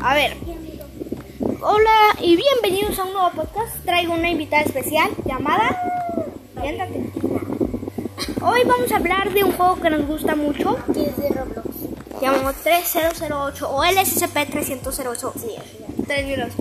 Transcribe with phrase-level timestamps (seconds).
[0.00, 0.36] A ver.
[1.60, 3.84] Hola y bienvenidos a un nuevo podcast.
[3.84, 5.76] Traigo una invitada especial llamada.
[6.60, 7.10] Siéntate.
[8.40, 10.76] Hoy vamos a hablar de un juego que nos gusta mucho.
[10.92, 11.68] que es de Roblox.
[12.18, 15.32] Se llama 3008 o LSCP 308.
[15.36, 16.54] Sí, 3008.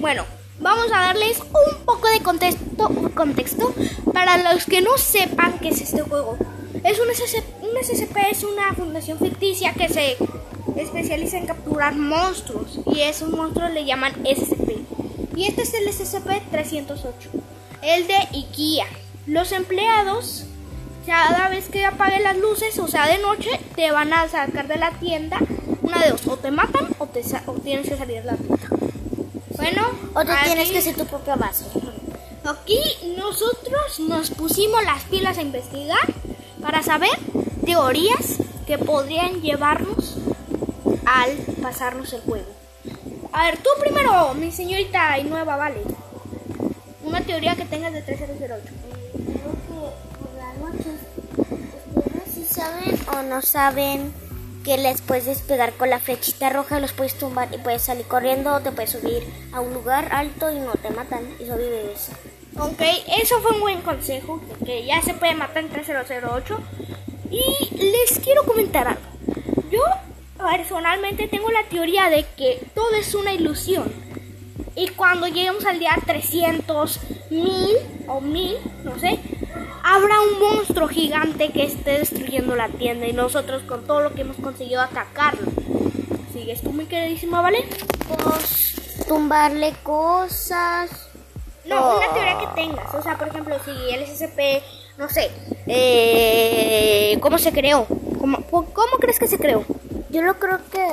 [0.00, 0.24] Bueno,
[0.60, 3.74] vamos a darles un poco de contexto, contexto
[4.12, 6.36] para los que no sepan qué es este juego.
[6.84, 10.16] Es un SCP, un SCP es una fundación ficticia que se
[10.76, 14.70] especializa en capturar monstruos y esos monstruos le llaman SCP.
[15.36, 17.02] Y este es el SCP-308,
[17.82, 18.86] el de IKEA.
[19.26, 20.44] Los empleados,
[21.06, 24.76] cada vez que apaguen las luces, o sea de noche, te van a sacar de
[24.76, 25.38] la tienda
[25.82, 28.68] una de dos, o te matan o, te o tienes que salir de la tienda.
[29.56, 29.82] Bueno,
[30.14, 31.64] O te tienes aquí- que hacer tu propia base.
[32.44, 32.78] Aquí
[33.16, 36.00] nosotros nos pusimos las pilas a investigar
[36.60, 37.10] para saber
[37.64, 40.16] teorías que podrían llevarnos
[41.06, 42.46] al pasarnos el juego.
[43.32, 45.80] A ver, tú primero, mi señorita y nueva, vale.
[47.04, 48.62] Una teoría que tengas de 3008.
[49.12, 50.90] Creo que por la noche,
[51.96, 54.12] ustedes si saben o no saben
[54.64, 58.54] que les puedes pegar con la flechita roja, los puedes tumbar y puedes salir corriendo
[58.54, 62.10] o te puedes subir a un lugar alto y no te matan y sobrevives.
[62.58, 62.82] Ok,
[63.20, 66.58] eso fue un buen consejo, que ya se puede matar en 3008.
[67.32, 69.00] Y les quiero comentar algo.
[69.70, 69.80] Yo
[70.38, 73.90] personalmente tengo la teoría de que todo es una ilusión.
[74.76, 77.46] Y cuando lleguemos al día 300, 1000
[78.08, 79.18] o 1000, no sé,
[79.82, 84.22] habrá un monstruo gigante que esté destruyendo la tienda y nosotros con todo lo que
[84.22, 85.50] hemos conseguido atacarlo.
[86.32, 87.64] ¿Sigues tú, mi queridísima, vale?
[88.08, 88.74] Pues
[89.08, 91.11] tumbarle cosas.
[91.64, 92.94] No, una teoría que tengas.
[92.94, 94.62] O sea, por ejemplo, si el SCP,
[94.98, 95.30] no sé,
[95.66, 97.86] eh, ¿cómo se creó?
[98.20, 99.64] ¿Cómo, ¿Cómo crees que se creó?
[100.10, 100.86] Yo lo creo que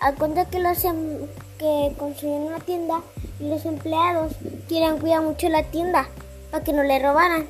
[0.00, 1.26] a cuenta que los em-
[1.58, 3.00] que construyen una tienda
[3.40, 4.32] y los empleados
[4.68, 6.08] quieren cuidar mucho la tienda
[6.50, 7.46] para que no le robaran.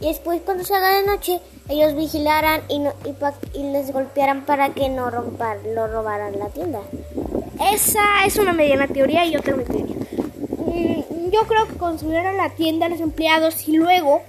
[0.00, 4.44] Y después cuando salga de noche ellos vigilaran y, no, y, pa- y les golpearan
[4.44, 6.80] para que no rompan, lo robaran la tienda.
[7.72, 9.96] Esa es una mediana teoría y tengo mi teoría.
[10.66, 11.02] Mm,
[11.32, 14.20] Yo creo que construyeron la tienda los empleados y luego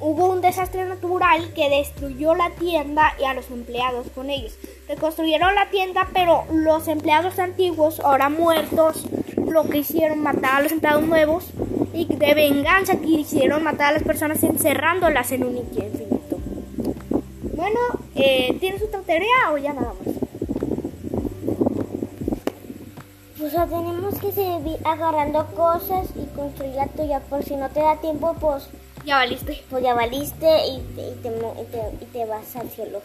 [0.00, 4.56] hubo un desastre natural que destruyó la tienda y a los empleados con ellos.
[4.88, 9.04] Reconstruyeron la tienda, pero los empleados antiguos, ahora muertos,
[9.36, 11.50] lo que hicieron matar a los empleados nuevos
[11.92, 16.38] y de venganza quisieron matar a las personas encerrándolas en un infinito.
[17.54, 17.78] Bueno,
[18.14, 20.17] eh, ¿tienes otra teoría o ya nada más?
[23.44, 27.80] O sea, tenemos que seguir agarrando cosas y construir la tuya por si no te
[27.80, 28.68] da tiempo, pues,
[29.04, 29.62] Ya valiste.
[29.70, 33.00] pues ya valiste y te, y te, y te- y te vas al cielo.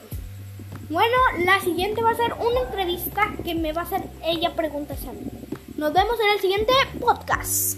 [0.90, 5.00] Bueno, la siguiente va a ser una entrevista que me va a hacer ella preguntas
[5.08, 5.22] a mí.
[5.78, 7.78] Nos vemos en el siguiente podcast.